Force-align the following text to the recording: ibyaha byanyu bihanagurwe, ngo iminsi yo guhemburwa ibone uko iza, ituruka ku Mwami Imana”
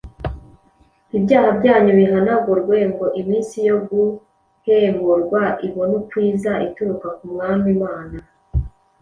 ibyaha 1.17 1.49
byanyu 1.59 1.91
bihanagurwe, 1.99 2.75
ngo 2.91 3.05
iminsi 3.21 3.57
yo 3.67 3.77
guhemburwa 3.87 5.41
ibone 5.67 5.93
uko 5.99 6.15
iza, 6.29 6.53
ituruka 6.67 7.07
ku 7.17 7.23
Mwami 7.33 7.67
Imana” 7.77 8.15